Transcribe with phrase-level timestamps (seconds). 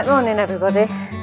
[0.00, 0.80] Right, morning everybody.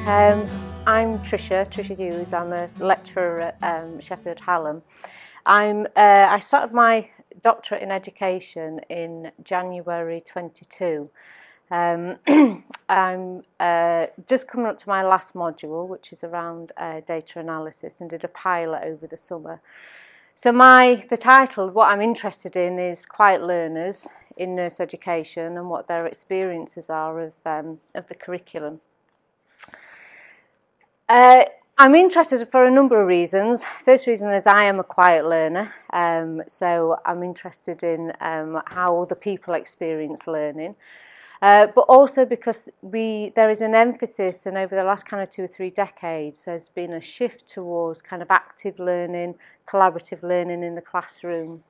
[0.07, 0.48] Um,
[0.86, 2.32] I'm Tricia, Tricia Hughes.
[2.32, 4.84] I'm a lecturer at um, Sheffield Hallam.
[5.48, 7.10] I'm, uh, I started my
[7.43, 11.10] doctorate in education in January 22.
[11.71, 12.18] Um,
[12.89, 18.00] I'm uh, just coming up to my last module, which is around uh, data analysis,
[18.00, 19.59] and did a pilot over the summer.
[20.36, 25.69] So my the title, what I'm interested in, is quiet learners in nurse education and
[25.69, 28.79] what their experiences are of, um, of the curriculum.
[31.09, 31.43] Uh,
[31.78, 33.64] I'm interested for a number of reasons.
[33.64, 39.05] First reason is I am a quiet learner, um, so I'm interested in um, how
[39.05, 40.75] the people experience learning.
[41.39, 45.30] Uh, but also because we there is an emphasis and over the last kind of
[45.30, 49.36] two or three decades there's been a shift towards kind of active learning
[49.67, 51.64] collaborative learning in the classroom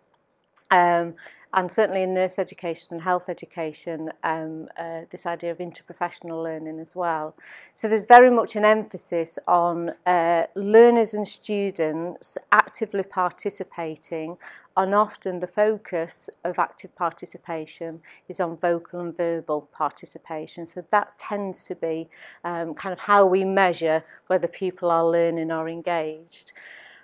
[0.71, 1.13] um,
[1.53, 6.79] and certainly in nurse education and health education, um, uh, this idea of interprofessional learning
[6.79, 7.35] as well.
[7.73, 14.37] So there's very much an emphasis on uh, learners and students actively participating
[14.75, 20.67] and often the focus of active participation is on vocal and verbal participation.
[20.67, 22.09] So that tends to be
[22.43, 26.51] um, kind of how we measure whether people are learning or engaged.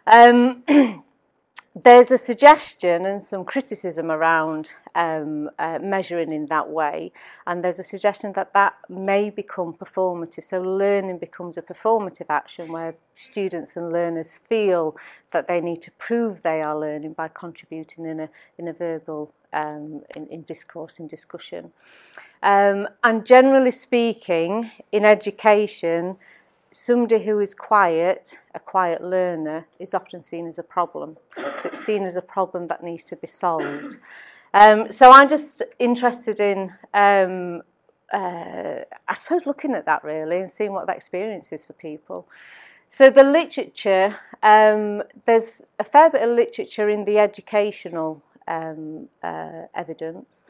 [0.05, 0.63] Um,
[1.75, 7.11] there's a suggestion and some criticism around um, uh, measuring in that way,
[7.47, 10.44] and there's a suggestion that that may become performative.
[10.44, 14.95] So, learning becomes a performative action where students and learners feel
[15.31, 18.29] that they need to prove they are learning by contributing in a,
[18.59, 21.71] in a verbal um, in, in discourse and discussion.
[22.44, 26.17] Um, and generally speaking, in education,
[26.73, 31.17] somebody who is quiet, a quiet learner, is often seen as a problem.
[31.38, 33.95] So it's seen as a problem that needs to be solved.
[34.56, 37.63] Um, so I'm just interested in, um,
[38.13, 42.28] uh, I suppose, looking at that really and seeing what that experience is for people.
[42.91, 49.63] So the literature, um, there's a fair bit of literature in the educational um, uh,
[49.73, 50.45] evidence,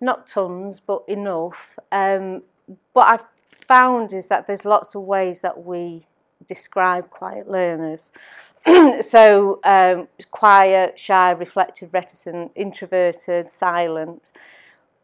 [0.00, 1.80] not tons, but enough.
[1.90, 2.42] Um,
[2.94, 3.24] but I've
[3.66, 6.06] found is that there's lots of ways that we
[6.46, 8.12] describe quiet learners.
[9.06, 14.30] so um, quiet, shy, reflective, reticent, introverted, silent.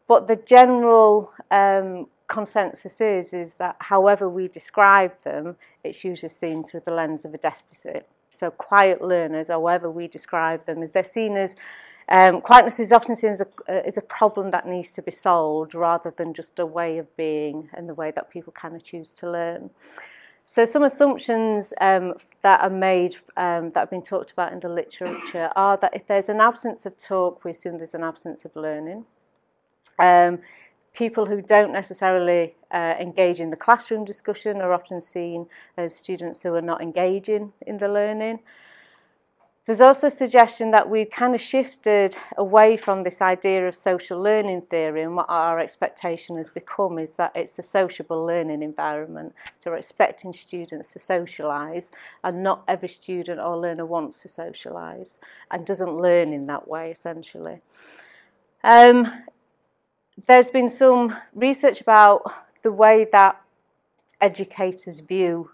[0.07, 6.63] But the general um, consensus is is that however we describe them, it's usually seen
[6.63, 8.07] through the lens of a deficit.
[8.29, 11.55] So quiet learners, however we describe them, they're seen as
[12.09, 15.11] Um, quietness is often seen as a, uh, as a problem that needs to be
[15.11, 18.83] solved rather than just a way of being and the way that people kind of
[18.83, 19.71] choose to learn.
[20.47, 24.69] So some assumptions um, that are made um, that have been talked about in the
[24.69, 28.55] literature are that if there's an absence of talk, we assume there's an absence of
[28.55, 29.05] learning.
[29.97, 30.39] Um,
[30.93, 36.43] people who don't necessarily uh, engage in the classroom discussion are often seen as students
[36.43, 38.39] who are not engaging in the learning.
[39.65, 44.21] There's also a suggestion that we kind of shifted away from this idea of social
[44.21, 49.33] learning theory and what our expectation has become is that it's a sociable learning environment.
[49.57, 51.89] So we're expecting students to socialise
[52.23, 55.17] and not every student or learner wants to socialise
[55.49, 57.61] and doesn't learn in that way essentially.
[58.63, 59.23] Um,
[60.27, 62.21] there's been some research about
[62.61, 63.41] the way that
[64.21, 65.49] educators view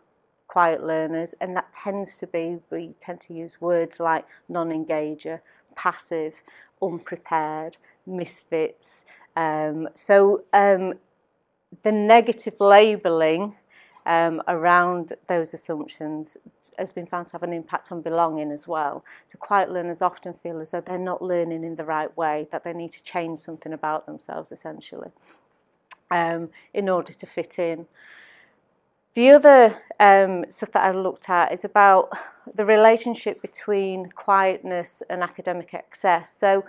[0.51, 5.39] quiet learners, and that tends to be we tend to use words like non engager,
[5.75, 6.33] passive,
[6.81, 9.05] unprepared, misfits.
[9.37, 10.95] Um, so um,
[11.83, 13.55] the negative labelling
[14.05, 16.35] um, around those assumptions
[16.77, 19.05] has been found to have an impact on belonging as well.
[19.31, 22.65] So quiet learners often feel as though they're not learning in the right way, that
[22.65, 25.11] they need to change something about themselves essentially
[26.09, 27.87] um, in order to fit in.
[29.13, 32.13] The other um, stuff that I looked at is about
[32.55, 36.37] the relationship between quietness and academic excess.
[36.39, 36.63] So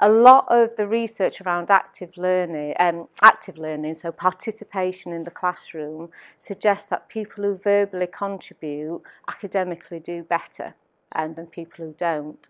[0.00, 5.30] a lot of the research around active learning, um, active learning, so participation in the
[5.30, 6.08] classroom,
[6.38, 10.74] suggests that people who verbally contribute academically do better
[11.14, 12.48] um, than people who don't.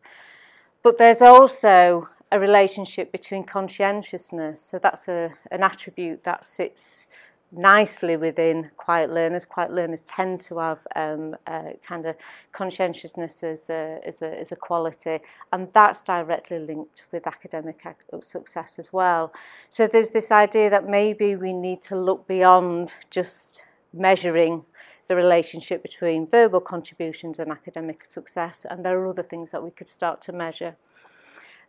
[0.85, 7.09] But there's also a relationship between conscientiousness, so that's a, an attribute that sits
[7.57, 9.45] nicely within quiet learners.
[9.45, 12.17] Quiet learners tend to have um, uh, kind of
[12.53, 15.19] conscientiousness as a, as, a, as a quality,
[15.53, 17.83] and that's directly linked with academic
[18.21, 19.33] success as well.
[19.71, 23.63] So there's this idea that maybe we need to look beyond just
[23.93, 24.65] measuring
[25.07, 29.71] the relationship between verbal contributions and academic success, and there are other things that we
[29.71, 30.77] could start to measure.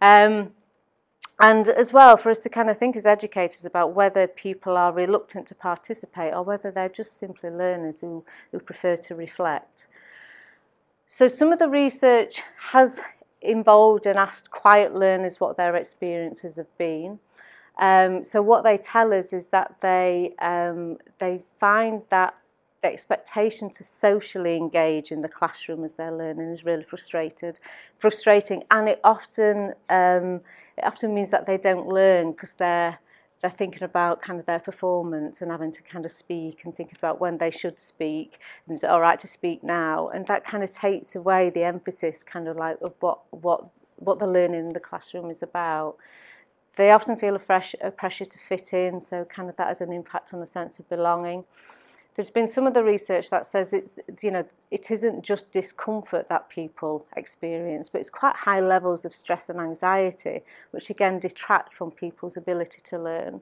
[0.01, 0.51] Um,
[1.37, 4.93] and as well, for us to kind of think as educators about whether people are
[4.93, 8.23] reluctant to participate or whether they're just simply learners who,
[8.53, 9.85] who prefer to reflect.
[11.07, 12.41] So, some of the research
[12.71, 13.01] has
[13.41, 17.19] involved and asked quiet learners what their experiences have been.
[17.77, 22.35] Um, so, what they tell us is that they, um, they find that
[22.81, 27.59] the expectation to socially engage in the classroom as they're learning is really frustrated,
[27.99, 30.39] frustrating, and it often um,
[30.77, 32.99] it often means that they don't learn because they're
[33.41, 36.95] they're thinking about kind of their performance and having to kind of speak and thinking
[36.97, 40.43] about when they should speak and is it all right to speak now and that
[40.43, 43.65] kind of takes away the emphasis kind of like of what what
[43.97, 45.95] what the learning in the classroom is about
[46.75, 49.79] they often feel a, fresh, a pressure to fit in so kind of that has
[49.79, 51.45] an impact on the sense of belonging
[52.15, 56.27] there's been some of the research that says it's you know it isn't just discomfort
[56.29, 60.41] that people experience but it's quite high levels of stress and anxiety
[60.71, 63.41] which again detract from people's ability to learn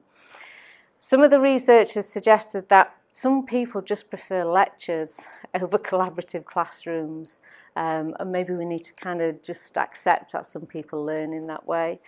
[0.98, 5.22] some of the research has suggested that some people just prefer lectures
[5.54, 7.38] over collaborative classrooms
[7.76, 11.46] um, and maybe we need to kind of just accept that some people learn in
[11.46, 11.98] that way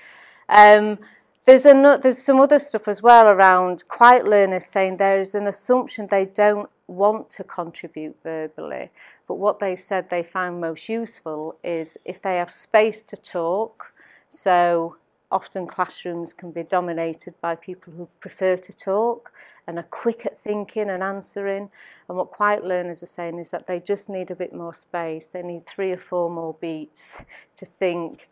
[0.49, 0.99] um,
[1.47, 5.47] There's, a, there's some other stuff as well around quiet learners saying there is an
[5.47, 8.91] assumption they don't want to contribute verbally,
[9.29, 13.93] but what they've said they found most useful is if they have space to talk,
[14.29, 14.97] so
[15.31, 19.31] often classrooms can be dominated by people who prefer to talk
[19.69, 21.71] and are quick at thinking and answering.
[22.09, 25.29] And what quiet learners are saying is that they just need a bit more space.
[25.29, 27.23] They need three or four more beats
[27.57, 28.29] to think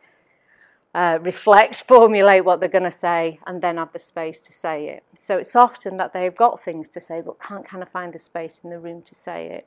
[0.94, 4.88] uh, reflect, formulate what they're going to say, and then have the space to say
[4.88, 5.02] it.
[5.20, 8.18] So it's often that they've got things to say but can't kind of find the
[8.18, 9.66] space in the room to say it.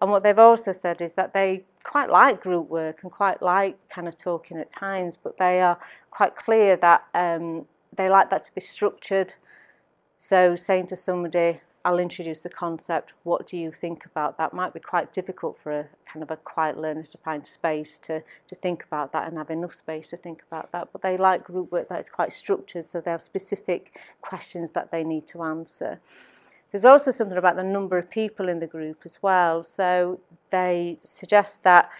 [0.00, 3.76] And what they've also said is that they quite like group work and quite like
[3.90, 5.78] kind of talking at times, but they are
[6.10, 9.34] quite clear that um, they like that to be structured.
[10.16, 13.14] So saying to somebody, I'll introduce a concept.
[13.22, 14.52] What do you think about that?
[14.52, 18.22] Might be quite difficult for a kind of a quiet learner to find space to,
[18.48, 20.88] to think about that and have enough space to think about that.
[20.92, 24.90] But they like group work that is quite structured, so they have specific questions that
[24.90, 26.00] they need to answer.
[26.70, 29.62] There's also something about the number of people in the group as well.
[29.62, 31.90] So they suggest that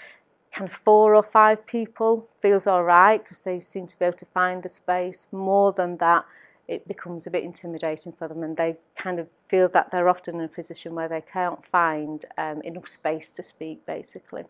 [0.52, 4.18] kind of four or five people feels all right because they seem to be able
[4.18, 5.26] to find the space.
[5.32, 6.24] More than that,
[6.70, 10.36] it becomes a bit intimidating for them and they kind of feel that they're often
[10.36, 14.44] in a position where they can't find um, enough space to speak basically.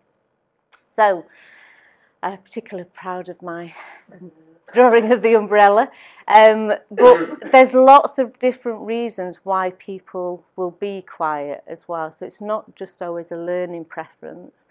[0.86, 1.24] So
[2.22, 3.74] I'm particularly proud of my
[4.74, 5.90] drawing of the umbrella.
[6.28, 12.12] Um, but there's lots of different reasons why people will be quiet as well.
[12.12, 14.68] So it's not just always a learning preference.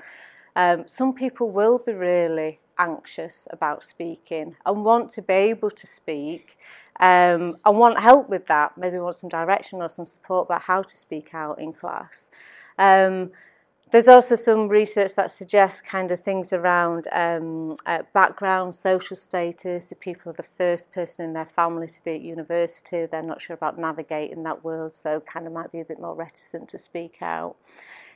[0.55, 5.87] Um, some people will be really anxious about speaking and want to be able to
[5.87, 6.55] speak
[6.99, 10.81] um, and want help with that, maybe want some direction or some support about how
[10.81, 12.29] to speak out in class.
[12.77, 13.31] Um,
[13.91, 19.91] there's also some research that suggests kind of things around um, uh, background, social status.
[19.91, 23.41] If people are the first person in their family to be at university, they're not
[23.41, 26.77] sure about navigating that world, so kind of might be a bit more reticent to
[26.77, 27.55] speak out.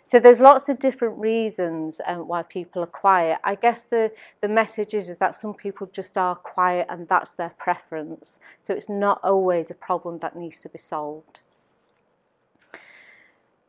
[0.06, 3.40] So there's lots of different reasons um, why people are quiet.
[3.44, 7.34] I guess the, the message is, is that some people just are quiet and that's
[7.36, 8.40] their preference.
[8.60, 11.40] So it's not always a problem that needs to be solved.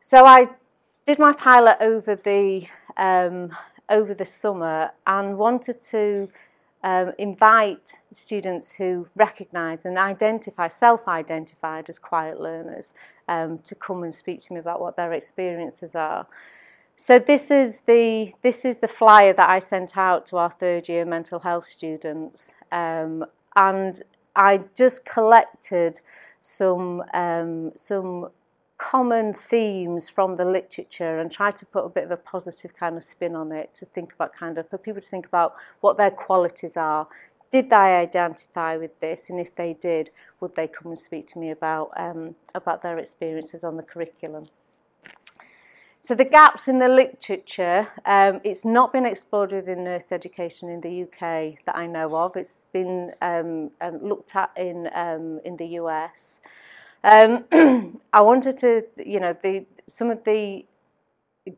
[0.01, 0.47] So I
[1.07, 3.55] did my pilot over the um,
[3.89, 6.27] over the summer and wanted to
[6.83, 12.95] um, invite students who recognise and identify, self-identified as quiet learners
[13.27, 16.27] um, to come and speak to me about what their experiences are.
[16.97, 20.87] So this is the this is the flyer that I sent out to our third
[20.87, 24.01] year mental health students, um, and
[24.35, 25.99] I just collected
[26.41, 28.29] some um, some
[28.77, 32.95] common themes from the literature and try to put a bit of a positive kind
[32.97, 35.95] of spin on it to think about kind of for people to think about what
[35.97, 37.07] their qualities are
[37.61, 39.29] did they identify with this?
[39.29, 42.97] And if they did, would they come and speak to me about, um, about their
[42.97, 44.47] experiences on the curriculum?
[46.01, 50.81] So the gaps in the literature, um, it's not been explored within nurse education in
[50.81, 52.35] the UK that I know of.
[52.35, 56.41] It's been um, um looked at in, um, in the US.
[57.05, 57.45] Um,
[58.11, 60.65] I wanted to, you know, the, some of the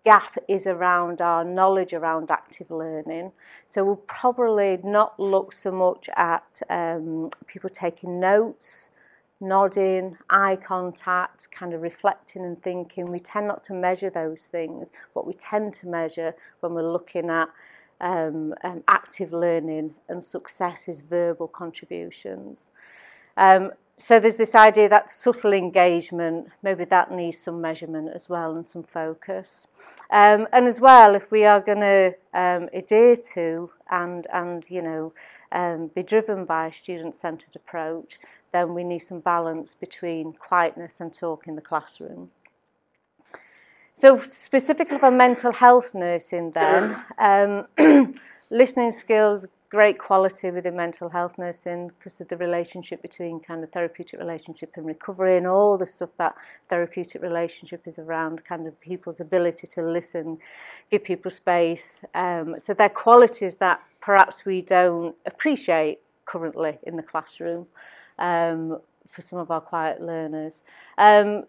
[0.03, 3.32] gap is around our knowledge around active learning.
[3.65, 8.89] So we'll probably not look so much at um, people taking notes,
[9.39, 13.10] nodding, eye contact, kind of reflecting and thinking.
[13.12, 14.91] We tend not to measure those things.
[15.13, 17.50] What we tend to measure when we're looking at
[18.01, 22.72] um, um, active learning and success is verbal contributions.
[23.38, 28.56] Um, so there's this idea that subtle engagement, maybe that needs some measurement as well
[28.56, 29.66] and some focus.
[30.12, 34.84] Um, and as well, if we are going to um, adhere to and, and you
[34.84, 35.13] know,
[35.51, 38.20] um, be driven by a student-centred approach,
[38.54, 42.30] then we need some balance between quietness and talk in the classroom.
[44.00, 47.66] So specifically for mental health nursing then, um,
[48.51, 53.72] listening skills, great quality within mental health nursing because of the relationship between kind of
[53.72, 56.34] therapeutic relationship and recovery and all the stuff that
[56.70, 60.38] therapeutic relationship is around kind of people's ability to listen
[60.90, 67.04] give people space um so their qualities that perhaps we don't appreciate currently in the
[67.04, 67.66] classroom
[68.20, 70.62] um for some of our quiet learners
[70.98, 71.44] um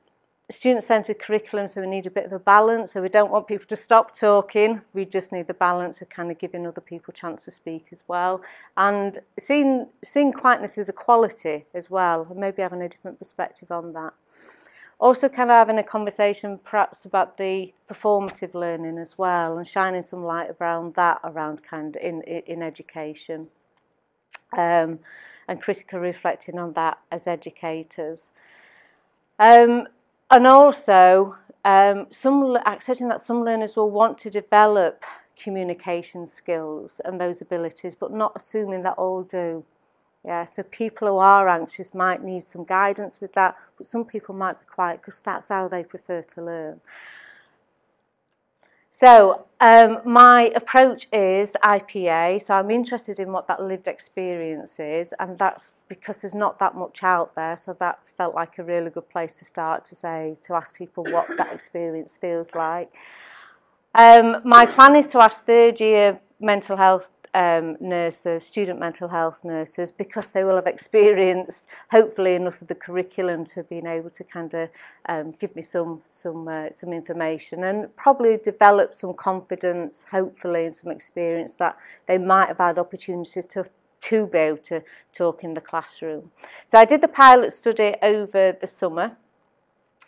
[0.50, 2.93] student-centred curriculum, so we need a bit of a balance.
[2.93, 4.81] So we don't want people to stop talking.
[4.95, 7.87] We just need the balance of kind of giving other people a chance to speak
[7.93, 8.40] as well.
[8.76, 13.71] And seeing, seeing quietness as a quality as well, and maybe having a different perspective
[13.71, 14.14] on that.
[14.99, 20.02] Also kind of having a conversation perhaps about the performative learning as well and shining
[20.02, 23.49] some light around that, around kind of in, in education.
[24.57, 25.00] Um,
[25.47, 28.33] and critical reflecting on that as educators.
[29.38, 29.87] Um,
[30.31, 35.03] And also, um, some, accepting that some learners will want to develop
[35.43, 39.65] communication skills and those abilities, but not assuming that all do.
[40.25, 44.35] Yeah, so people who are anxious might need some guidance with that, but some people
[44.35, 46.81] might be quiet because that's how they prefer to learn.
[49.00, 55.14] So um, my approach is IPA, so I'm interested in what that lived experience is,
[55.21, 58.90] and that's because there's not that much out there, so that felt like a really
[58.90, 62.93] good place to start to say, to ask people what that experience feels like.
[63.95, 69.45] Um, my plan is to ask third year mental health um, nurses, student mental health
[69.45, 74.11] nurses, because they will have experienced, hopefully, enough of the curriculum to have been able
[74.11, 74.69] to kind of
[75.09, 80.75] um, give me some some uh, some information and probably develop some confidence, hopefully, and
[80.75, 83.65] some experience that they might have had opportunity to
[84.01, 84.83] to be able to
[85.13, 86.31] talk in the classroom.
[86.67, 89.17] So I did the pilot study over the summer.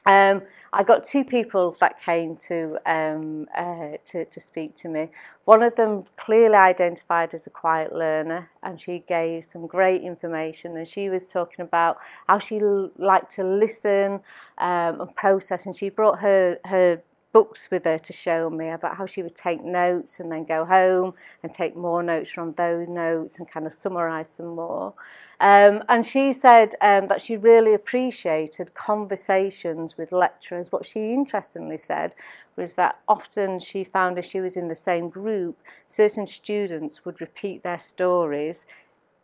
[0.07, 5.09] Um, I got two people that came to, um, uh, to, to speak to me.
[5.45, 10.77] One of them clearly identified as a quiet learner, and she gave some great information.
[10.77, 11.99] And she was talking about
[12.29, 14.21] how she liked to listen
[14.59, 18.97] um, and process, and she brought her, her books with her to show me about
[18.97, 22.87] how she would take notes and then go home and take more notes from those
[22.89, 24.95] notes and kind of summarize some more.
[25.40, 30.70] Um, and she said um, that she really appreciated conversations with lecturers.
[30.70, 32.14] What she interestingly said
[32.56, 37.23] was that often she found as she was in the same group, certain students would
[37.23, 38.66] repeat their stories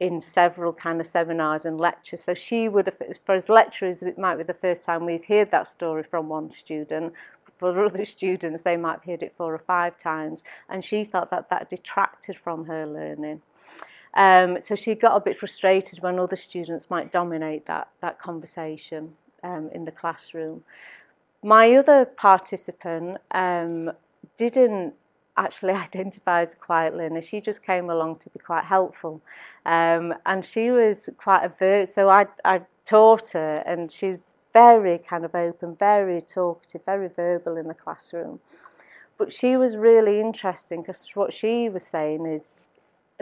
[0.00, 2.22] in several kind of seminars and lectures.
[2.24, 2.90] So she would,
[3.26, 6.50] for as lecturers, it might be the first time we've heard that story from one
[6.50, 7.12] student.
[7.58, 10.44] For other students, they might have heard it four or five times.
[10.70, 13.42] And she felt that that detracted from her learning.
[14.16, 19.12] Um, so she got a bit frustrated when other students might dominate that, that conversation
[19.44, 20.64] um, in the classroom.
[21.44, 23.92] My other participant um,
[24.38, 24.94] didn't
[25.36, 27.20] actually identify as a quiet learner.
[27.20, 29.20] She just came along to be quite helpful.
[29.66, 31.90] Um, and she was quite avert.
[31.90, 34.16] So I, I taught her, and she's
[34.54, 38.40] very kind of open, very talkative, very verbal in the classroom.
[39.18, 42.66] But she was really interesting because what she was saying is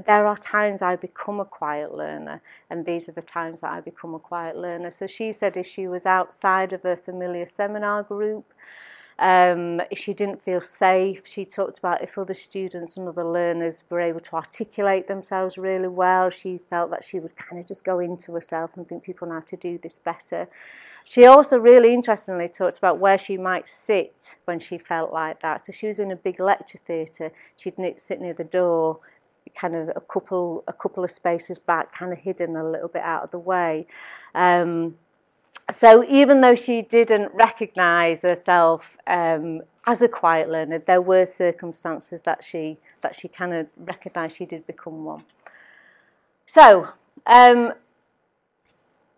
[0.07, 3.81] there are times I become a quiet learner, and these are the times that I
[3.81, 4.91] become a quiet learner.
[4.91, 8.53] So she said if she was outside of a familiar seminar group,
[9.21, 11.25] um, if she didn't feel safe.
[11.25, 15.87] She talked about if other students and other learners were able to articulate themselves really
[15.87, 19.29] well, she felt that she would kind of just go into herself and think people
[19.29, 20.49] know how to do this better.
[21.05, 25.65] She also really interestingly talked about where she might sit when she felt like that.
[25.65, 27.31] So she was in a big lecture theatre.
[27.57, 28.99] She'd sit near the door
[29.55, 33.03] kind of a couple a couple of spaces back, kind of hidden a little bit
[33.03, 33.87] out of the way.
[34.35, 34.97] Um,
[35.71, 42.23] so even though she didn't recognise herself um, as a quiet learner, there were circumstances
[42.23, 45.25] that she that she kind of recognised she did become one.
[46.47, 46.89] So.
[47.27, 47.73] Um,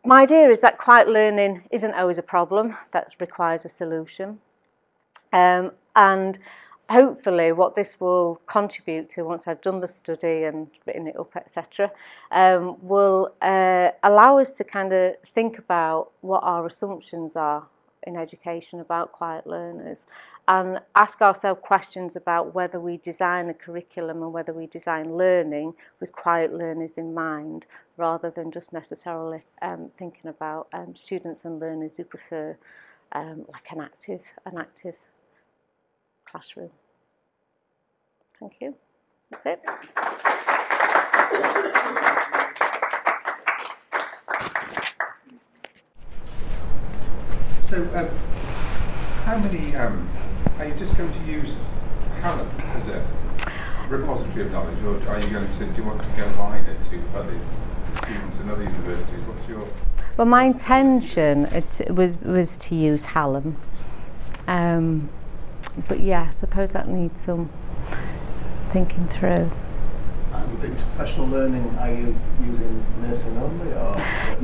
[0.05, 4.39] my idea is that quiet learning isn't always a problem that requires a solution.
[5.33, 6.39] Um, and
[6.91, 11.35] hopefully what this will contribute to once I've done the study and written it up
[11.37, 11.91] etc
[12.31, 17.67] um, will uh, allow us to kind of think about what our assumptions are
[18.07, 20.07] in education about quiet learners
[20.47, 25.75] and ask ourselves questions about whether we design a curriculum and whether we design learning
[25.99, 27.67] with quiet learners in mind
[27.97, 32.57] rather than just necessarily um, thinking about um, students and learners who prefer
[33.11, 34.95] um, like an active an active
[36.37, 36.69] classroom.
[38.39, 38.75] Thank you.
[39.31, 39.59] That's it.
[47.71, 48.09] So, um,
[49.25, 50.07] how many um,
[50.59, 51.57] are you just going to use
[52.21, 53.07] Hallam as a
[53.89, 57.03] repository of knowledge, or are you going to do you want to go wider to
[57.15, 57.41] other
[57.95, 59.21] students and other universities?
[59.27, 59.67] What's your
[60.19, 63.57] well, my intention it uh, was was to use Hallam.
[64.47, 65.09] Um,
[65.89, 67.51] but yeah, I suppose that needs some
[68.71, 69.51] thinking through.
[70.33, 72.15] And into professional learning, are you
[72.45, 73.73] using nursing only?
[73.73, 73.97] Or?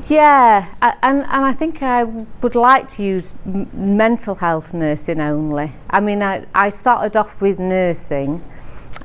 [0.09, 5.73] Yeah, I, and, and I think I would like to use mental health nursing only.
[5.91, 8.43] I mean, I, I started off with nursing,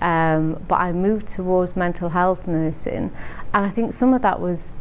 [0.01, 3.11] um, but I moved towards mental health nursing,
[3.53, 4.71] and I think some of that was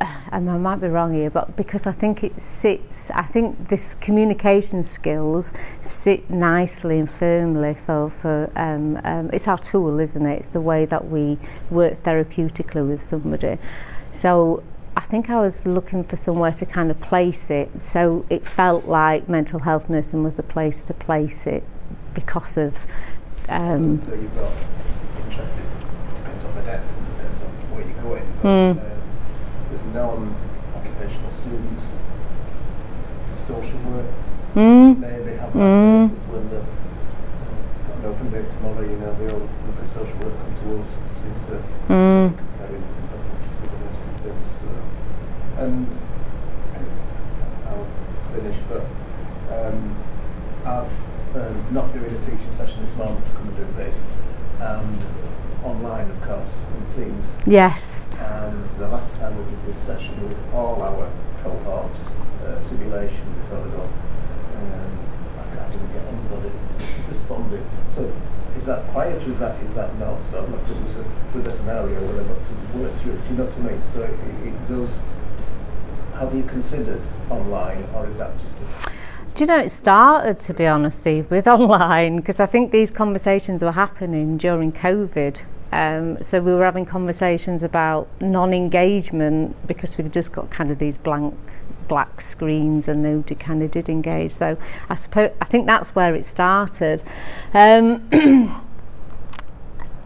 [0.32, 3.94] and I might be wrong here, but because I think it sits, I think this
[3.94, 10.38] communication skills sit nicely and firmly for, for um, um, it's our tool, isn't it?
[10.40, 11.38] It's the way that we
[11.70, 13.58] work therapeutically with somebody.
[14.12, 14.62] So
[14.96, 17.82] I think I was looking for somewhere to kind of place it.
[17.82, 21.64] So it felt like mental health nursing was the place to place it
[22.14, 22.86] because of.
[23.48, 24.52] Um, so you've got
[25.24, 25.62] interested,
[26.22, 28.26] depends on the depth, depends on where you're going.
[28.42, 28.78] But, mm.
[28.78, 28.97] uh,
[34.58, 35.00] Mm.
[35.00, 36.08] They, have mm.
[36.10, 39.14] when the, um, open day tomorrow, you know,
[39.86, 40.34] social work
[41.14, 42.34] seem to mm.
[42.58, 44.52] carry and things.
[44.66, 45.86] Uh, and
[46.74, 47.86] uh, I'll
[48.34, 48.84] finish, but
[49.54, 49.94] um,
[50.66, 54.04] I've um, not doing a teaching session this morning to come and do this,
[54.58, 55.00] and
[55.62, 56.56] online, of course,
[56.96, 57.26] in Teams.
[57.46, 57.97] Yes.
[76.68, 77.00] considered
[77.30, 78.92] online, or is that just a
[79.34, 82.90] do you know it started to be honest Steve with online because I think these
[82.90, 85.38] conversations were happening during COVID
[85.70, 90.96] um, so we were having conversations about non-engagement because we just got kind of these
[90.96, 91.38] blank
[91.86, 94.58] black screens and nobody kind of did engage so
[94.90, 97.02] I suppose I think that's where it started
[97.54, 98.08] um,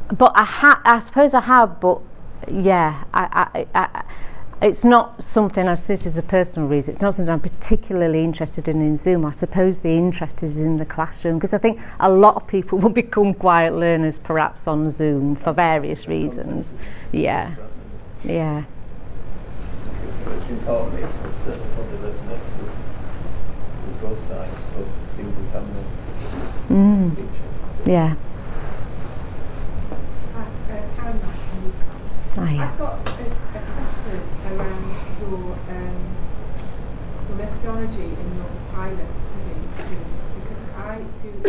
[0.08, 2.00] but I, ha I suppose I have but
[2.50, 4.04] yeah I, I, I
[4.62, 8.68] It's not something, as this is a personal reason, it's not something I'm particularly interested
[8.68, 9.24] in in Zoom.
[9.26, 12.78] I suppose the interest is in the classroom because I think a lot of people
[12.78, 16.76] will become quiet learners perhaps on Zoom for various reasons.
[17.10, 17.56] Yeah.
[18.24, 18.62] Yeah.
[20.28, 21.10] It's important it
[21.44, 25.68] certainly probably resonates with, both sides, both the student
[26.68, 27.90] and the teacher.
[27.90, 28.14] Yeah.
[32.38, 33.14] I've got uh,
[35.38, 36.00] your um,
[37.28, 39.96] your methodology in your pilots to do
[40.36, 41.32] because I do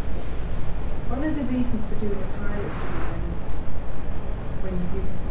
[1.19, 3.27] one of the reasons for doing a pilot study when,
[4.63, 5.22] when you're using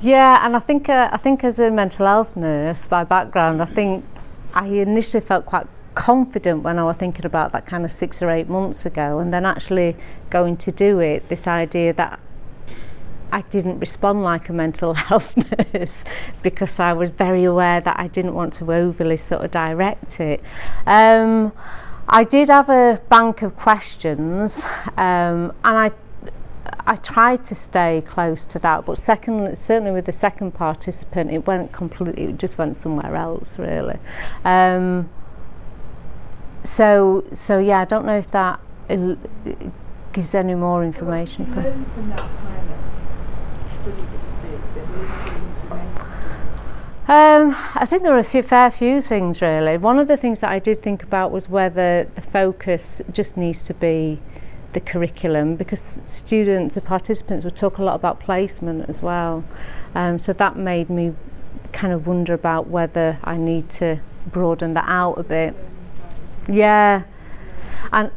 [0.00, 3.64] Yeah, and I think uh, I think as a mental health nurse by background, I
[3.64, 4.04] think
[4.54, 8.30] I initially felt quite confident when I was thinking about that kind of six or
[8.30, 9.96] eight months ago, and then actually
[10.30, 11.28] going to do it.
[11.28, 12.20] This idea that
[13.32, 15.36] I didn't respond like a mental health
[15.74, 16.04] nurse
[16.42, 20.40] because I was very aware that I didn't want to overly sort of direct it.
[20.86, 21.52] Um,
[22.08, 24.60] I did have a bank of questions,
[24.96, 25.90] um, and I
[26.86, 31.46] I tried to stay close to that, but second, certainly with the second participant, it
[31.46, 33.98] went completely, it just went somewhere else, really.
[34.44, 35.08] Um,
[36.64, 39.18] so, so yeah, I don't know if that il-
[40.12, 41.46] gives any more information.
[41.54, 42.78] So from that pilot
[47.10, 49.78] Um, I think there were a few, fair few things really.
[49.78, 53.64] One of the things that I did think about was whether the focus just needs
[53.64, 54.20] to be
[54.72, 59.44] the curriculum because students, the participants would talk a lot about placement as well.
[59.94, 61.14] Um, so that made me
[61.72, 65.54] kind of wonder about whether I need to broaden that out a bit.
[66.48, 67.04] Yeah.
[67.92, 68.10] And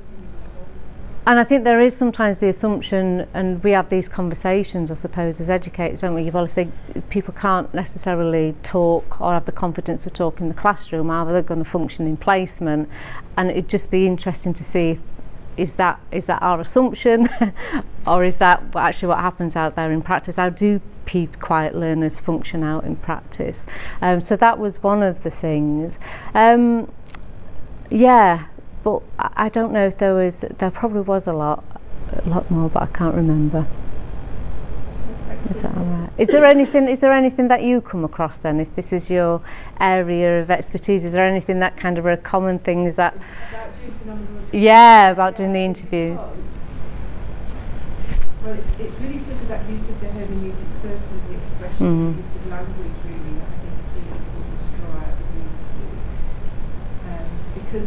[1.28, 5.40] and I think there is sometimes the assumption, and we have these conversations, I suppose,
[5.40, 6.24] as educators, don't we?
[6.24, 6.68] you've well, if they,
[7.12, 11.32] people can't necessarily talk or have the confidence to talk in the classroom, how are
[11.32, 12.90] they going to function in placement?
[13.38, 15.02] And it'd just be interesting to see if
[15.58, 17.28] is that is that our assumption
[18.08, 20.82] or is that actually what happens out there in practice how do
[21.42, 23.68] quiet learners function out in practice
[24.02, 26.00] um, so that was one of the things
[26.34, 26.90] um,
[27.90, 28.46] yeah
[28.82, 31.66] but I don't know if there was there probably was a lot
[32.24, 33.68] a lot more but I can't remember
[35.54, 36.10] Is that all right?
[36.18, 39.42] Is there anything is there anything that you come across then if this is your
[39.82, 43.18] area of expertise is there anything that kind of are common things that,
[43.52, 43.71] that
[44.52, 46.20] Yeah, about doing the interviews.
[48.44, 52.12] Well, it's, it's really sort of that use of the hermeneutic circle the expression, mm-hmm.
[52.18, 55.28] the use of language, really, that I think is really important to draw out in
[55.34, 55.92] the interview.
[57.10, 57.86] Um, because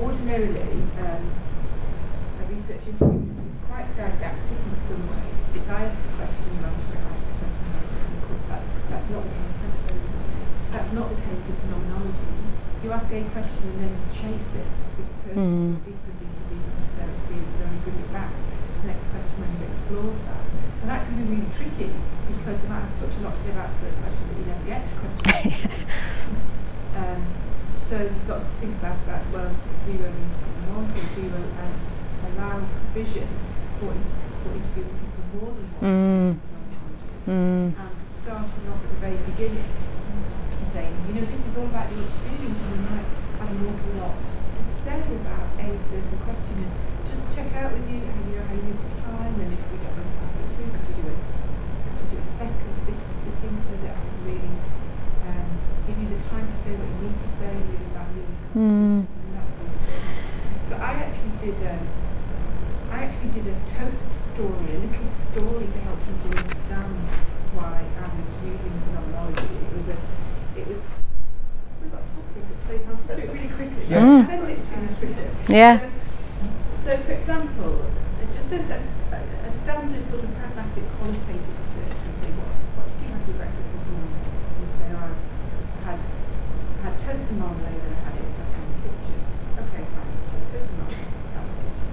[0.00, 3.32] ordinarily, um, a research interview is,
[3.72, 5.32] quite didactic in some ways.
[5.56, 8.04] It's I ask a question and answer it, I ask a question and answer it,
[8.10, 9.56] of course that, that's not the case.
[9.72, 9.80] That's,
[10.76, 12.28] that's not the case of phenomenology
[12.82, 15.78] you ask a question and then chase it with mm.
[15.86, 19.36] deeper, deeper, deeper into their experience and only bring it back to the next question
[19.38, 20.42] when you've explored that.
[20.82, 21.94] And that can be really tricky
[22.26, 24.44] because they might have such a lot to say about the first question that you
[24.50, 25.22] never get to question.
[26.98, 27.22] um,
[27.86, 29.54] so there's lots to think about about well,
[29.86, 31.76] do you only interview once so do you um,
[32.34, 33.30] allow provision
[33.78, 35.86] for, inter- for interviewing people more than once?
[35.86, 37.30] Mm.
[37.30, 37.66] Mm.
[37.78, 39.70] And starting off at the very beginning
[40.72, 43.04] saying, you know, this is all about the experience and you might
[43.36, 46.72] have an awful lot to say about a certain question and
[47.04, 49.92] just check out with you how you know how you time and if we don't
[50.00, 51.20] have enough time, food, could you do it?
[51.28, 54.54] Could you do a second sitting so that I can really
[55.28, 55.48] um,
[55.84, 58.98] give you the time to say what you need to say and really value mm.
[59.12, 60.04] and that sort of thing.
[60.72, 65.04] But I actually did a, um, I actually did a toast story, a little
[65.36, 66.96] story to help people understand
[67.60, 69.51] why I was using phenomenology
[70.56, 70.82] it was
[71.80, 71.88] we
[72.78, 73.84] do it really quickly.
[73.88, 74.00] Yeah.
[74.24, 74.26] Mm.
[74.26, 75.76] Send it to us Yeah.
[76.76, 77.72] so for example,
[78.34, 78.58] just a,
[79.12, 79.16] a,
[79.48, 83.32] a standard sort of pragmatic qualitative search and say, what, what did you have for
[83.36, 84.12] breakfast this morning?
[84.24, 88.52] And say, oh, I had, I had toast and marmalade and I had it sat
[88.56, 89.20] in the kitchen.
[89.68, 90.16] Okay, fine,
[90.48, 91.92] toast and marmalade sat in the kitchen.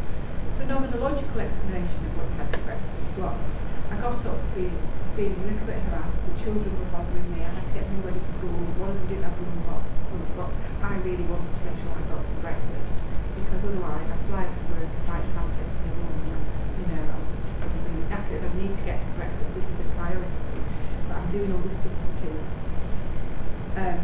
[0.64, 3.52] Phenomenological explanation of what you had for breakfast was,
[3.92, 4.88] I got up feeling
[5.20, 6.24] Feeling a little bit harassed.
[6.24, 7.44] The children were bothering me.
[7.44, 8.56] I had to get them ready for school.
[8.80, 10.52] One of them didn't have a lunchbox.
[10.80, 12.96] I really wanted to make sure I got some breakfast
[13.36, 16.40] because otherwise I fly to work, fly to breakfast in the morning.
[16.80, 19.50] You know, i need to get some breakfast.
[19.60, 20.48] This is a priority.
[21.12, 22.52] But I'm doing all this stuff for the kids.
[23.76, 24.00] Um,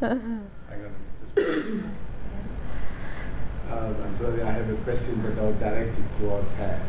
[4.18, 6.80] sorry, I have a question, that I'll direct it towards her.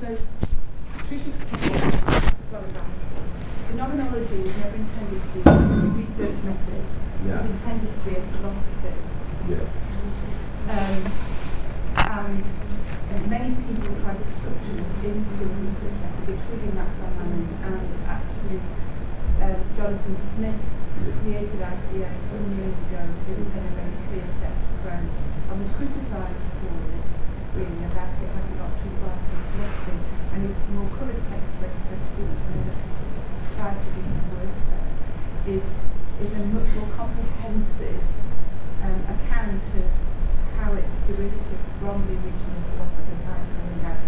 [0.00, 0.08] So,
[0.96, 2.84] nutrition as well as that.
[3.68, 5.56] Phenomenology is never intended to be a
[6.00, 6.82] research method.
[7.26, 7.44] Yes.
[7.44, 8.96] It's intended to be a philosophy.
[9.50, 9.76] Yes.
[10.70, 11.12] Um,
[11.96, 17.48] and, uh, many people try to structure it into a research method, including Maxwell Manning
[17.66, 21.20] and actually uh, Jonathan Smith yes.
[21.22, 25.16] created IPA some years ago in a very clear step approach
[25.50, 25.89] and was critical.
[42.70, 44.00] philosophers like Conrad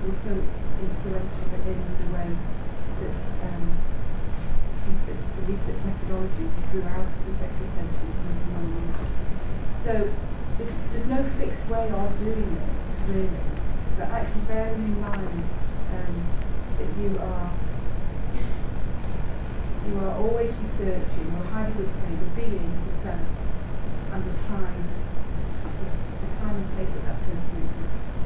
[0.04, 3.63] also influential in the way that um,
[4.91, 8.51] research, the research methodology drew out of this existentialism
[9.84, 10.13] so
[10.60, 13.30] there's, there's no fixed way of doing it, really.
[13.98, 16.24] But actually bearing in mind um,
[16.78, 17.52] that you are
[19.89, 23.20] you are always researching, or Heidi would say, the being, the self,
[24.13, 24.84] and the time,
[25.50, 28.22] the time and place that that person exists.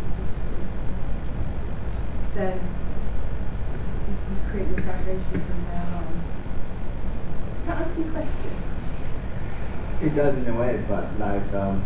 [2.29, 2.59] the then
[5.03, 6.23] from now on.
[7.57, 8.51] Does that answer your question?
[10.01, 11.83] It does in a way, but like, um,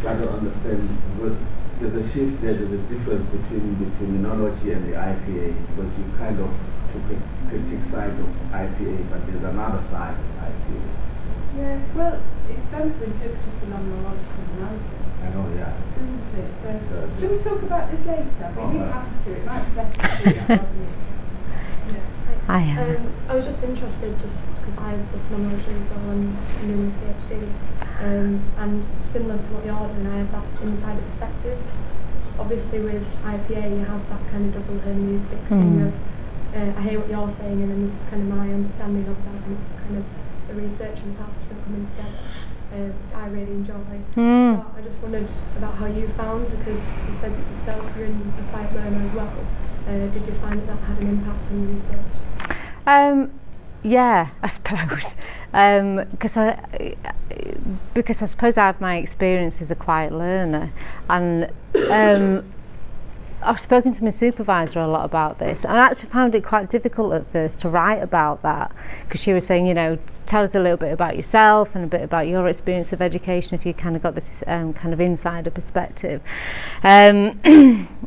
[0.00, 1.38] I don't understand because
[1.80, 6.04] there's a shift there, there's a difference between the criminology and the IPA because you
[6.18, 6.50] kind of
[6.92, 11.14] took a critique side of IPA, but there's another side of IPA.
[11.14, 11.24] So.
[11.56, 14.92] Yeah, well, it stands for interpretive phenomenological analysis.
[15.22, 15.74] I know, yeah.
[15.94, 16.52] Doesn't it?
[16.62, 18.28] So, should we talk about this later?
[18.40, 20.60] But oh, you have to, it might be better to do it.
[22.48, 22.78] I am.
[22.96, 26.94] Um, I was just interested, just because I have the phenomenology as well and doing
[26.94, 27.50] a PhD,
[28.04, 31.58] um, and similar to what you're doing, I have that inside perspective.
[32.38, 35.48] Obviously, with IPA, you have that kind of double hermeneutic mm.
[35.48, 35.86] thing hmm.
[35.86, 35.94] of
[36.54, 39.18] uh, I hear what you're saying, and then this is kind of my understanding of
[39.24, 40.04] that, and it's kind of
[40.46, 42.22] the research and the participant coming together.
[42.74, 43.78] Uh, which I really enjoy.
[44.16, 44.58] Mm.
[44.58, 44.76] So hmm.
[44.76, 48.42] I just wondered about how you found, because you said that yourself you're in the
[48.46, 49.32] applied learner as well.
[49.88, 52.10] Uh, did you find that that had an impact on your research?
[52.86, 53.32] Um,
[53.82, 55.16] yeah, I suppose.
[55.50, 56.96] Because um, I,
[57.94, 60.72] because I suppose I had my experience as a quiet learner,
[61.08, 61.50] and
[61.90, 62.44] um,
[63.42, 66.68] I've spoken to my supervisor a lot about this, and I actually found it quite
[66.68, 68.72] difficult at first to write about that
[69.04, 71.88] because she was saying, you know, tell us a little bit about yourself and a
[71.88, 75.00] bit about your experience of education if you kind of got this um, kind of
[75.00, 76.20] insider perspective.
[76.82, 77.40] Um,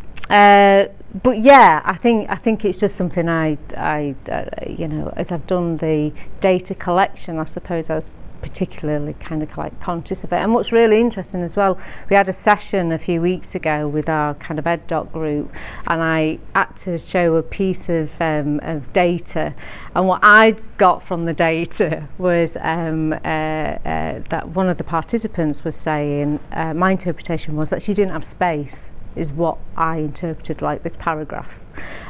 [0.29, 0.85] uh,
[1.23, 5.31] but yeah, I think I think it's just something I I uh, you know as
[5.31, 8.11] I've done the data collection, I suppose I was
[8.43, 10.37] particularly kind of like conscious of it.
[10.37, 11.77] And what's really interesting as well,
[12.09, 15.51] we had a session a few weeks ago with our kind of ed doc group,
[15.87, 19.55] and I had to show a piece of um, of data,
[19.95, 24.83] and what I got from the data was um, uh, uh, that one of the
[24.83, 29.97] participants was saying uh, my interpretation was that she didn't have space is what I
[29.97, 31.65] interpreted like this paragraph.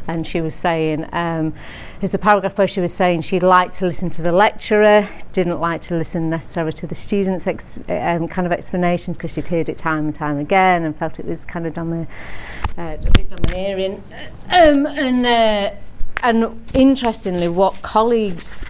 [0.07, 1.53] And she was saying, um,
[1.99, 5.59] there's a paragraph where she was saying she liked to listen to the lecturer, didn't
[5.59, 9.69] like to listen necessarily to the students' ex um, kind of explanations because she'd heard
[9.69, 12.05] it time and time again and felt it was kind of domi
[12.77, 14.03] uh, a bit domineering.
[14.51, 15.71] Um, and, uh,
[16.21, 18.65] and interestingly, what colleagues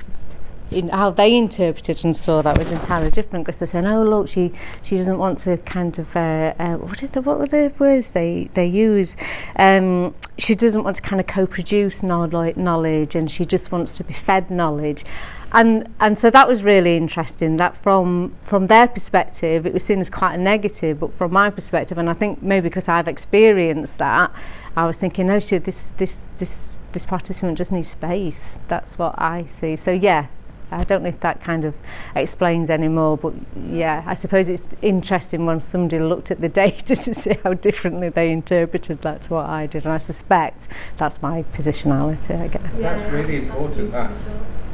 [0.72, 4.28] in how they interpreted and saw that was entirely different because they said oh look,
[4.28, 4.54] she
[4.84, 8.50] she doesn't want to kind of uh, uh, what the, what were the words they
[8.54, 9.16] they use?
[9.56, 14.14] Um, she doesn't want to kind of co-produce knowledge, and she just wants to be
[14.14, 15.04] fed knowledge.
[15.52, 17.58] And and so that was really interesting.
[17.58, 21.50] That from from their perspective, it was seen as quite a negative, but from my
[21.50, 24.32] perspective, and I think maybe because I've experienced that,
[24.76, 28.60] I was thinking, oh, she, this this this this participant just needs space.
[28.68, 29.76] That's what I see.
[29.76, 30.28] So yeah,
[30.72, 31.76] I don't know if that kind of
[32.16, 33.34] explains anymore, but
[33.68, 38.10] yeah, I suppose it's interesting when somebody looked at the data to see how differently
[38.10, 42.82] they interpreted that to what I did, and I suspect that's my positionality, I guess.
[42.82, 42.96] Yeah.
[42.98, 43.92] That's really important.
[43.92, 44.12] That,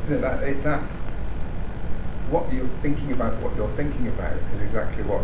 [0.08, 0.82] that, that,
[2.30, 5.24] what you're thinking about, what you're thinking about, is exactly what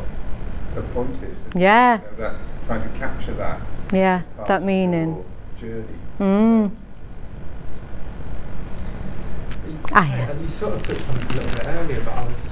[0.76, 1.38] the point is.
[1.56, 2.00] Yeah.
[2.02, 3.60] You know, that, trying to capture that.
[3.92, 5.26] Yeah, that meaning.
[5.58, 5.86] Journey.
[6.20, 6.72] Mm.
[9.91, 10.34] Ah, yeah.
[10.39, 12.44] you sort of touched on this a little bit earlier, but I was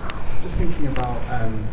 [0.43, 1.65] just thinking about um,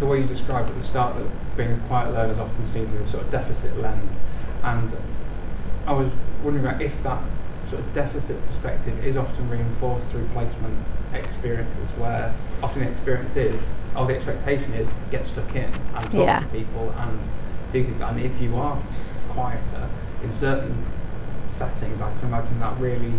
[0.00, 2.86] the way you described at the start that being a quiet learner is often seen
[2.88, 4.20] through a sort of deficit lens.
[4.62, 4.96] And
[5.86, 6.10] I was
[6.42, 7.20] wondering about if that
[7.68, 10.76] sort of deficit perspective is often reinforced through placement
[11.12, 16.12] experiences where often the experience is, or the expectation is, get stuck in and talk
[16.14, 16.38] yeah.
[16.40, 17.18] to people and
[17.72, 18.00] do things.
[18.00, 18.80] And if you are
[19.30, 19.88] quieter
[20.22, 20.84] in certain
[21.50, 23.12] settings, I can imagine that really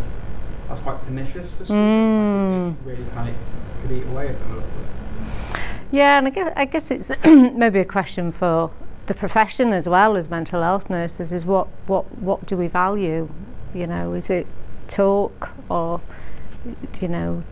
[0.67, 2.15] that's quite pernicious for students.
[2.15, 2.69] Mm.
[2.69, 3.35] Like really kind of
[3.81, 5.61] could eat away at them a little bit.
[5.91, 8.71] Yeah, and I guess, I guess it's maybe a question for
[9.05, 13.29] the profession as well as mental health nurses is what, what, what do we value?
[13.73, 14.47] You know, is it
[14.87, 16.01] talk or,
[17.01, 17.43] you know,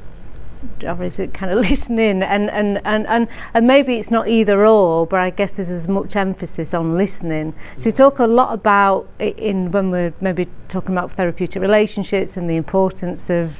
[0.83, 4.65] or is it kind of listening and, and, and, and, and maybe it's not either
[4.65, 7.97] or but I guess there's as much emphasis on listening so we mm.
[7.97, 13.29] talk a lot about in when we're maybe talking about therapeutic relationships and the importance
[13.29, 13.59] of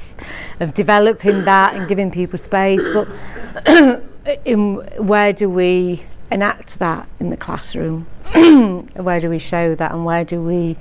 [0.60, 4.00] of developing that and giving people space but
[4.44, 8.02] in where do we enact that in the classroom
[8.96, 10.76] where do we show that and where do we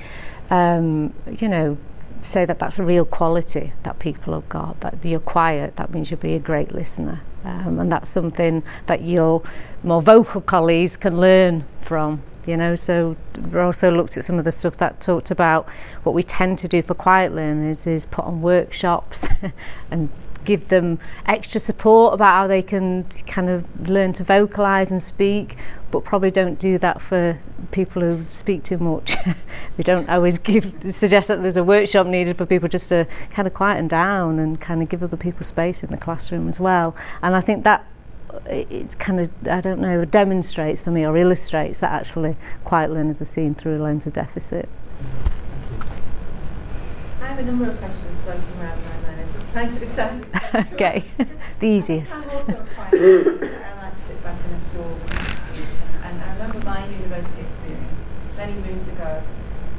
[0.50, 1.78] um, you know
[2.26, 6.10] say that that's a real quality that people have got, that you're quiet, that means
[6.12, 7.22] you'll be a great listener.
[7.44, 9.44] Um, and that's something that your
[9.84, 12.24] more vocal colleagues can learn from.
[12.46, 13.16] You know, so
[13.54, 15.68] we also looked at some of the stuff that talked about
[16.04, 19.28] what we tend to do for quiet learners is put on workshops
[19.92, 20.10] and
[20.46, 25.56] give them extra support about how they can kind of learn to vocalize and speak,
[25.92, 27.38] but probably don't do that for
[27.72, 29.16] people who speak too much.
[29.78, 33.48] we don't always give suggest that there's a workshop needed for people just to kind
[33.48, 36.96] of quieten down and kind of give other people space in the classroom as well.
[37.22, 37.86] And I think that
[38.34, 42.92] uh, it kind of, I don't know, demonstrates for me or illustrates that actually quiet
[42.92, 44.68] learners are seen through a lens of deficit.
[47.22, 48.93] I have a number of questions floating around now.
[49.54, 50.74] 90%.
[50.74, 51.06] okay,
[51.60, 52.16] the easiest.
[52.16, 55.00] I'm also a quiet uh, I like to sit back and absorb.
[56.04, 59.22] And I remember my university experience many moons ago,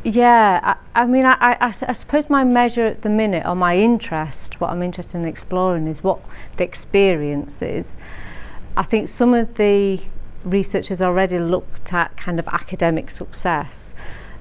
[0.04, 0.60] yeah,
[0.96, 4.60] I, I mean, I, I, I, suppose my measure at the minute, or my interest,
[4.60, 6.20] what I'm interested in exploring, is what
[6.58, 7.96] the experience is.
[8.76, 10.02] I think some of the
[10.44, 13.94] research has already looked at kind of academic success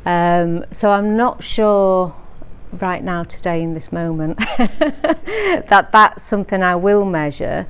[0.04, 2.14] Um, so I'm not sure
[2.72, 7.66] right now, today, in this moment, that that's something I will measure.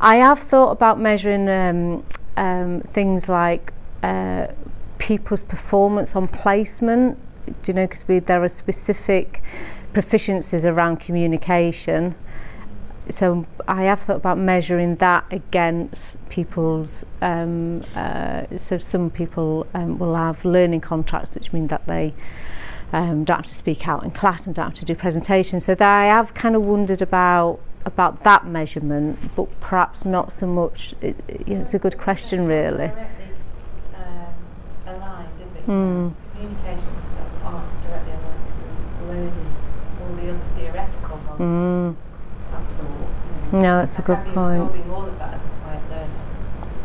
[0.00, 2.04] I have thought about measuring um,
[2.36, 3.72] um, things like
[4.02, 4.48] uh,
[4.98, 7.18] people's performance on placement.
[7.62, 9.42] Do you know, because there are specific
[9.92, 12.16] proficiencies around communication
[13.10, 19.98] so I have thought about measuring that against people's um, uh, so some people um,
[19.98, 22.14] will have learning contracts which mean that they
[22.92, 25.74] um, don't have to speak out in class and don't have to do presentations so
[25.74, 30.94] that I have kind of wondered about about that measurement but perhaps not so much
[31.00, 31.14] it,
[31.46, 32.86] you know, it's a good question really
[33.94, 34.34] um,
[34.86, 36.12] aligned is it mm.
[36.34, 39.52] communication skills aren't directly aligned to learning
[40.02, 41.96] all the other theoretical models mm.
[43.52, 44.72] No, that's a good point.
[45.18, 45.38] That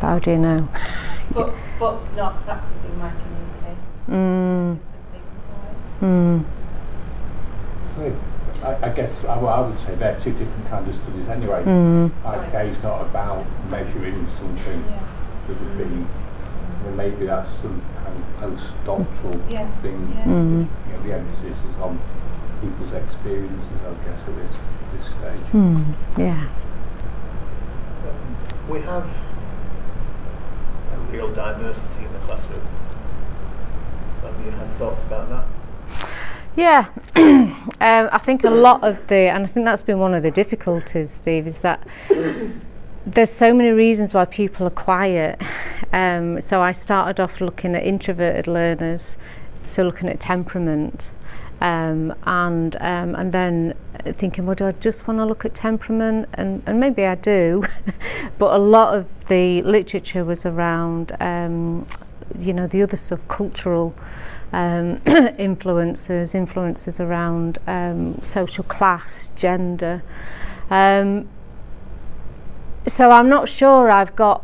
[0.00, 0.68] how do you know?
[1.34, 4.78] but, but not practicing my communication.
[6.00, 6.02] Mm.
[6.02, 6.44] Mm.
[7.96, 8.18] So
[8.66, 11.64] I, I guess I, I, would say they're two different kinds of studies anyway.
[11.64, 12.10] Mm.
[12.24, 15.06] IPA is not about measuring something yeah.
[15.48, 16.08] would be, beam.
[16.84, 18.24] Well, maybe that's some kind of
[18.60, 19.68] postdoctoral yeah.
[19.78, 20.12] thing.
[20.16, 20.24] Yeah.
[20.24, 20.68] Mm.
[20.86, 21.98] You know, the emphasis is on
[22.60, 24.52] people's experiences, I guess, of this
[24.92, 25.46] this stage.
[25.52, 25.84] Mm,
[26.18, 26.48] yeah.
[28.02, 29.04] Um, we have
[30.92, 32.62] a real diversity in the classroom.
[34.22, 35.48] Have you had thoughts about that?
[36.54, 40.22] Yeah, um, I think a lot of the, and I think that's been one of
[40.22, 41.82] the difficulties, Steve, is that
[43.06, 45.40] there's so many reasons why people are quiet.
[45.94, 49.16] Um, so I started off looking at introverted learners,
[49.64, 51.12] so looking at temperament.
[51.62, 53.74] Um, and, um, and then
[54.18, 56.28] thinking, well, do I just want to look at temperament?
[56.34, 57.62] And, and maybe I do,
[58.38, 61.86] but a lot of the literature was around, um,
[62.36, 63.94] you know, the other sort of cultural
[64.52, 65.00] um,
[65.38, 70.02] influences, influences around um, social class, gender.
[70.68, 71.28] Um,
[72.88, 74.42] so I'm not sure I've got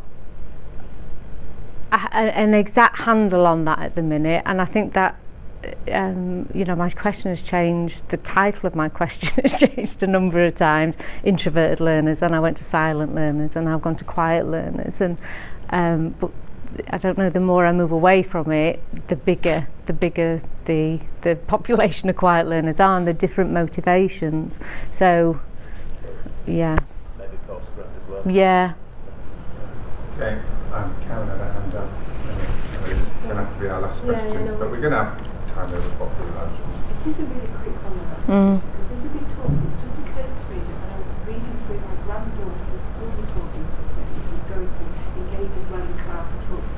[1.91, 5.17] a, a, an exact handle on that at the minute, and I think that
[5.93, 8.09] um, you know, my question has changed.
[8.09, 10.97] The title of my question has changed a number of times.
[11.25, 15.19] Introverted learners, and I went to silent learners, and I've gone to quiet learners, and
[15.71, 16.31] um, but
[16.91, 17.31] I don't know.
[17.31, 22.17] The more I move away from it, the bigger, the bigger the the population of
[22.17, 24.61] quiet learners are, and the different motivations.
[24.91, 25.41] So,
[26.47, 26.77] yeah.
[27.19, 28.23] Maybe as well.
[28.35, 28.75] Yeah.
[30.17, 30.39] Okay,
[30.73, 31.89] I'm counting that hand up.
[32.89, 35.27] It's going to have to be our last yeah, question, yeah, no, but we're going
[35.59, 36.87] primary property management.
[36.87, 38.95] It is a really quick one, actually, because mm.
[38.95, 41.81] as you've been talking, it's just occurred to me that when I was reading through
[41.83, 44.83] my granddaughter's school recordings that he was going to
[45.19, 46.73] engage as well in class talks,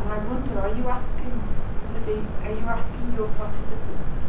[0.00, 1.36] and I wonder, are you asking
[1.76, 4.22] somebody, are you asking your participants